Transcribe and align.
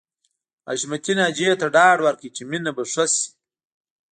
حشمتي 0.67 1.13
ناجیې 1.19 1.51
ته 1.61 1.67
ډاډ 1.75 1.97
ورکړ 2.03 2.27
چې 2.35 2.41
مينه 2.49 2.71
به 2.75 2.83
ښه 2.91 3.05
شي 3.13 3.27